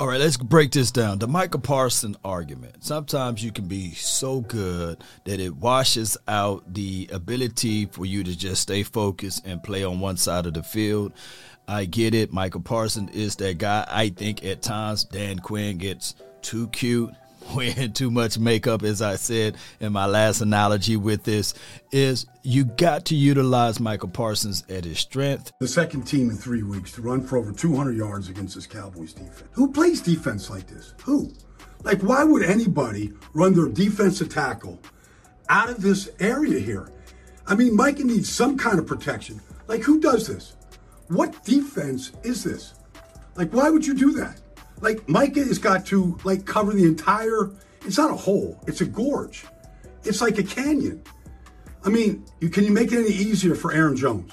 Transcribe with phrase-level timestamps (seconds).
[0.00, 1.18] All right, let's break this down.
[1.18, 2.84] The Micah Parsons argument.
[2.84, 8.38] Sometimes you can be so good that it washes out the ability for you to
[8.38, 11.14] just stay focused and play on one side of the field.
[11.66, 12.32] I get it.
[12.32, 13.84] Micah Parsons is that guy.
[13.90, 17.10] I think at times Dan Quinn gets too cute
[17.54, 21.54] wearing too much makeup, as I said in my last analogy with this,
[21.92, 25.52] is you got to utilize Micah Parsons at his strength.
[25.60, 29.12] The second team in three weeks to run for over 200 yards against this Cowboys
[29.12, 29.44] defense.
[29.52, 30.94] Who plays defense like this?
[31.04, 31.32] Who?
[31.82, 34.80] Like, why would anybody run their defensive tackle
[35.48, 36.90] out of this area here?
[37.46, 39.40] I mean, Micah needs some kind of protection.
[39.68, 40.56] Like, who does this?
[41.08, 42.74] What defense is this?
[43.36, 44.40] Like, why would you do that?
[44.80, 47.50] Like Micah has got to like cover the entire.
[47.84, 48.60] It's not a hole.
[48.66, 49.44] It's a gorge.
[50.04, 51.02] It's like a canyon.
[51.84, 54.32] I mean, you can you make it any easier for Aaron Jones?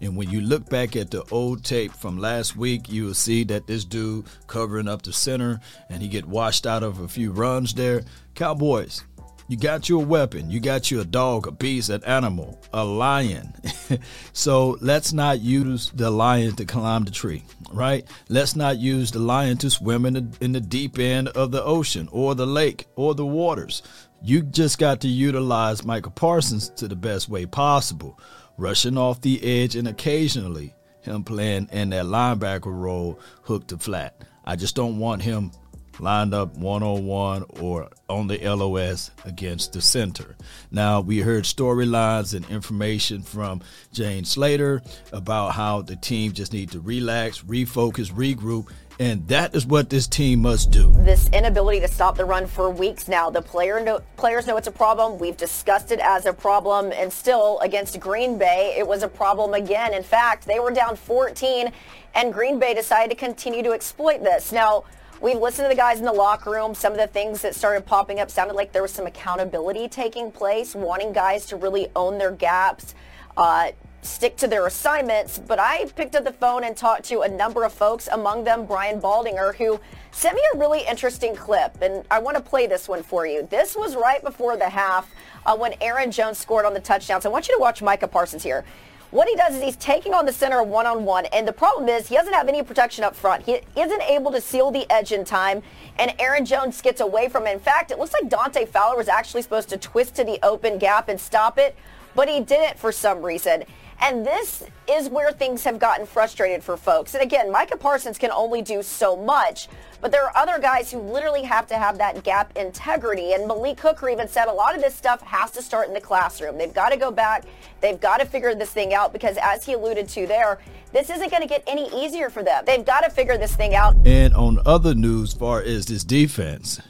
[0.00, 3.44] And when you look back at the old tape from last week, you will see
[3.44, 7.30] that this dude covering up the center and he get washed out of a few
[7.30, 8.02] runs there.
[8.34, 9.04] Cowboys,
[9.52, 10.50] you got you a weapon.
[10.50, 13.52] You got you a dog, a beast, an animal, a lion.
[14.32, 18.06] so let's not use the lion to climb the tree, right?
[18.30, 21.62] Let's not use the lion to swim in the, in the deep end of the
[21.62, 23.82] ocean or the lake or the waters.
[24.22, 28.18] You just got to utilize Micah Parsons to the best way possible,
[28.56, 34.14] rushing off the edge and occasionally him playing in that linebacker role hook to flat.
[34.46, 35.52] I just don't want him
[35.98, 40.36] lined up one on one or on the LOS against the center.
[40.70, 43.62] Now, we heard storylines and information from
[43.92, 44.82] Jane Slater
[45.12, 50.06] about how the team just need to relax, refocus, regroup, and that is what this
[50.06, 50.92] team must do.
[50.98, 53.30] This inability to stop the run for weeks now.
[53.30, 55.18] The player know, players know it's a problem.
[55.18, 59.54] We've discussed it as a problem, and still against Green Bay, it was a problem
[59.54, 59.94] again.
[59.94, 61.72] In fact, they were down 14,
[62.14, 64.52] and Green Bay decided to continue to exploit this.
[64.52, 64.84] Now,
[65.22, 66.74] We've listened to the guys in the locker room.
[66.74, 70.32] Some of the things that started popping up sounded like there was some accountability taking
[70.32, 72.96] place, wanting guys to really own their gaps,
[73.36, 73.70] uh,
[74.02, 75.38] stick to their assignments.
[75.38, 78.66] But I picked up the phone and talked to a number of folks, among them
[78.66, 79.78] Brian Baldinger, who
[80.10, 81.80] sent me a really interesting clip.
[81.80, 83.46] And I want to play this one for you.
[83.48, 85.08] This was right before the half
[85.46, 87.26] uh, when Aaron Jones scored on the touchdowns.
[87.26, 88.64] I want you to watch Micah Parsons here.
[89.12, 92.14] What he does is he's taking on the center one-on-one, and the problem is he
[92.14, 93.44] doesn't have any protection up front.
[93.44, 95.62] He isn't able to seal the edge in time,
[95.98, 97.52] and Aaron Jones gets away from him.
[97.52, 100.78] In fact, it looks like Dante Fowler was actually supposed to twist to the open
[100.78, 101.76] gap and stop it,
[102.14, 103.64] but he didn't for some reason.
[104.02, 107.14] And this is where things have gotten frustrated for folks.
[107.14, 109.68] And again, Micah Parsons can only do so much,
[110.00, 113.32] but there are other guys who literally have to have that gap integrity.
[113.32, 116.00] And Malik Hooker even said a lot of this stuff has to start in the
[116.00, 116.58] classroom.
[116.58, 117.44] They've got to go back.
[117.80, 120.58] They've got to figure this thing out because as he alluded to there,
[120.92, 122.64] this isn't going to get any easier for them.
[122.66, 123.94] They've got to figure this thing out.
[124.04, 126.80] And on other news, far as this defense,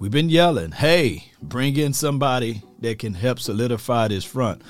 [0.00, 4.62] we've been yelling, hey, bring in somebody that can help solidify this front.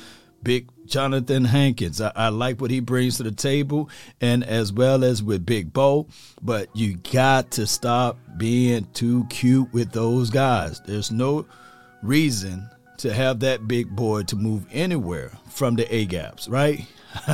[0.42, 2.00] Big Johnathan Hankins.
[2.00, 3.88] I, I, like what he brings to the table,
[4.20, 6.08] and as well as with Big Bo.
[6.42, 10.80] But you got to stop being too cute with those guys.
[10.80, 11.46] There's no
[12.02, 16.86] reason to have that big boy to move anywhere from the A gaps, right?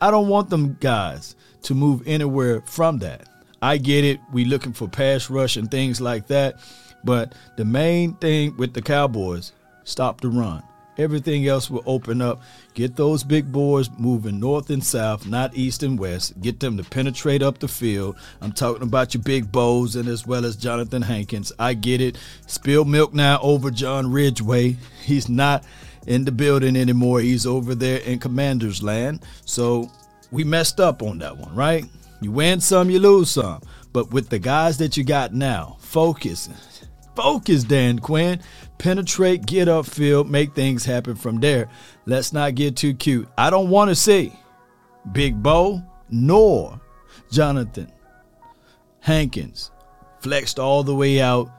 [0.00, 3.28] I don't want them guys to move anywhere from that.
[3.60, 4.20] I get it.
[4.32, 6.60] We looking for pass rush and things like that.
[7.04, 9.52] But the main thing with the Cowboys,
[9.84, 10.62] stop the run.
[10.98, 12.42] Everything else will open up.
[12.74, 16.40] Get those big boys moving north and south, not east and west.
[16.40, 18.16] Get them to penetrate up the field.
[18.40, 21.52] I'm talking about your big bows and as well as Johnathan Hankins.
[21.58, 22.18] I get it.
[22.46, 24.76] Spill milk now over John Ridgeway.
[25.04, 25.64] He's not
[26.08, 27.20] in the building anymore.
[27.20, 29.24] He's over there in Commander's Land.
[29.44, 29.90] So
[30.32, 31.84] we messed up on that one, right?
[32.20, 33.62] You win some, you lose some.
[33.92, 36.48] But with the guys that you got now, focus.
[37.14, 38.40] Focus, Dan Quinn
[38.78, 41.68] penetrate, get upfield, make things happen from there.
[42.06, 43.28] Let's not get too cute.
[43.36, 44.32] I don't want to see
[45.12, 46.80] Big Bo nor
[47.30, 47.90] Johnathan
[49.00, 49.70] Hankins
[50.20, 51.50] flexed all the way out,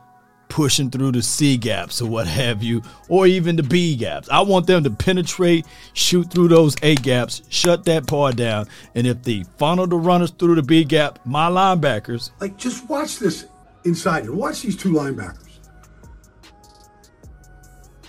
[0.49, 4.27] pushing through the C gaps or what have you, or even the B gaps.
[4.29, 8.67] I want them to penetrate, shoot through those A gaps, shut that part down.
[8.95, 12.31] And if they funnel the runners through the B gap, my linebackers.
[12.41, 13.45] Like, just watch this
[13.85, 14.33] inside here.
[14.33, 15.48] Watch these two linebackers.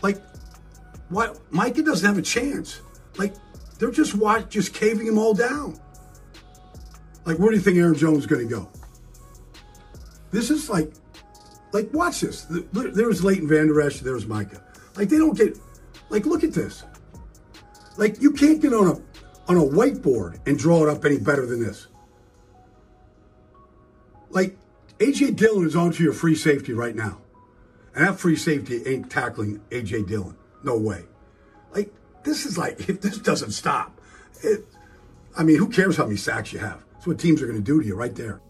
[0.02, 0.22] Like,
[1.08, 1.40] what?
[1.52, 2.80] Micah doesn't have a chance.
[3.16, 3.34] Like,
[3.78, 5.78] they're just watch, just caving him all down.
[7.24, 8.68] Like, where do you think Aaron Jones is going to go?
[10.30, 10.92] This is like,
[11.72, 12.46] like, watch this.
[12.72, 14.00] There's Leighton Vander Esch.
[14.00, 14.62] There's Micah.
[14.96, 15.58] Like, they don't get.
[16.08, 16.84] Like, look at this.
[17.96, 21.44] Like, you can't get on a on a whiteboard and draw it up any better
[21.46, 21.88] than this.
[24.30, 24.56] Like,
[25.00, 25.32] A.J.
[25.32, 27.20] Dillon is onto your free safety right now.
[28.00, 30.04] And that free safety ain't tackling A.J.
[30.04, 30.34] Dillon.
[30.62, 31.04] No way.
[31.74, 31.92] Like,
[32.24, 34.00] this is like, if this doesn't stop,
[34.42, 34.64] it,
[35.36, 36.82] I mean, who cares how many sacks you have?
[36.94, 38.40] That's what teams are going to do to you right there.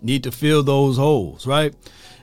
[0.00, 1.74] Need to fill those holes, right?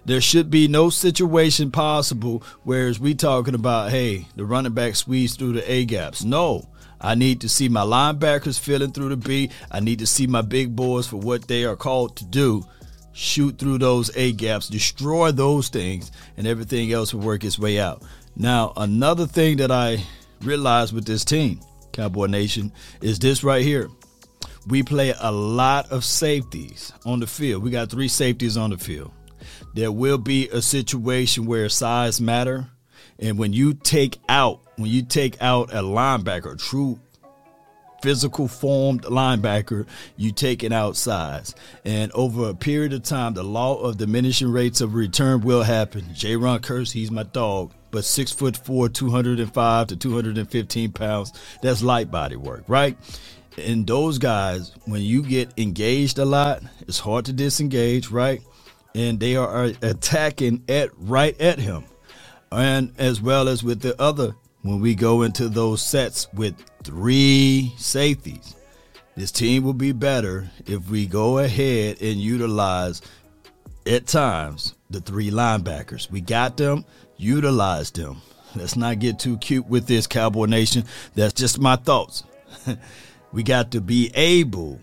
[0.06, 5.36] There should be no situation possible whereas we talking about, hey, the running back squeeze
[5.36, 6.24] through the A gaps.
[6.24, 6.70] No.
[7.02, 9.50] I need to see my linebackers filling through the B.
[9.70, 12.66] I need to see my big boys for what they are called to do.
[13.20, 17.80] Shoot through those A gaps, destroy those things, and everything else will work its way
[17.80, 18.04] out.
[18.36, 20.04] Now, another thing that I
[20.44, 21.60] realized with this team,
[21.94, 22.72] Cowboy Nation,
[23.02, 23.90] is this right here
[24.68, 27.64] we play a lot of safeties on the field.
[27.64, 29.12] We got three safeties on the field.
[29.74, 32.68] There will be a situation where size matter,
[33.18, 37.00] and when you take out when you take out a linebacker, true
[38.02, 41.56] physical formed linebacker, you take it out size.
[41.86, 46.02] And over a period of time, the law of diminishing rates of return will happen.
[46.14, 52.12] Jayron Kearse, he's my dog, but six foot four, 205 to 215 pounds, that's light
[52.12, 52.98] body work, right?
[53.58, 58.42] and those guys, when you get engaged a lot, it's hard to disengage, right?
[58.94, 61.86] And they are attacking at right at him,
[62.52, 64.36] and as well as with the other.
[64.62, 68.56] When we go into those sets with three safeties,
[69.16, 73.02] this team will be better if we go ahead and utilize
[73.86, 76.12] at times the three linebackers.
[76.12, 76.86] We got them,
[77.18, 78.22] utilize them.
[78.56, 80.86] Let's not get too cute with this, Cowboy Nation.
[81.16, 82.24] That's just my thoughts.
[83.34, 84.80] We got to be able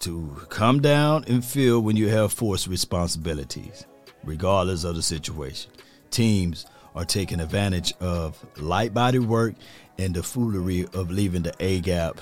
[0.00, 3.86] to come down and feel when you have force responsibilities,
[4.24, 5.70] regardless of the situation.
[6.10, 6.64] Teams
[6.94, 9.54] are taking advantage of light body work
[9.98, 12.20] and the foolery of leaving the A gap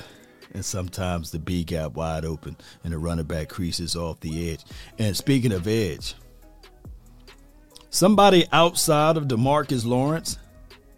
[0.52, 4.64] and sometimes the B gap wide open and the running back creases off the edge.
[4.98, 6.14] And speaking of edge,
[7.90, 10.38] somebody outside of DeMarcus Lawrence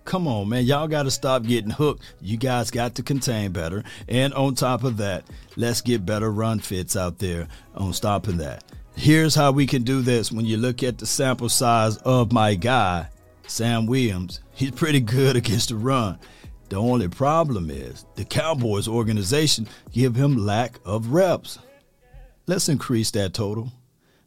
[0.05, 0.65] Come on, man.
[0.65, 2.03] Y'all got to stop getting hooked.
[2.21, 3.85] You guys got to contain better.
[4.09, 5.25] And on top of that,
[5.57, 8.65] let's get better run fits out there on stopping that.
[8.97, 12.55] Here's how we can do this when you look at the sample size of my
[12.55, 13.09] guy,
[13.47, 14.41] Sam Williams.
[14.53, 16.19] He's pretty good against the run.
[16.69, 21.59] The only problem is the Cowboys organization give him lack of reps.
[22.47, 23.73] Let's increase that total.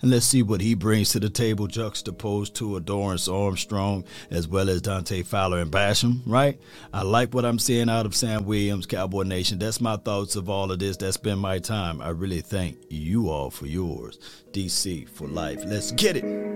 [0.01, 4.47] And let's see what he brings to the table juxtaposed to a Dorance Armstrong as
[4.47, 6.59] well as Dante Fowler and Basham, right?
[6.93, 9.57] I like what I'm seeing out of Sam Williams, Cowboy Nation.
[9.57, 10.97] That's my thoughts of all of this.
[10.97, 12.01] That's been my time.
[12.01, 14.19] I really thank you all for yours.
[14.51, 15.63] DC for life.
[15.65, 16.54] Let's get it.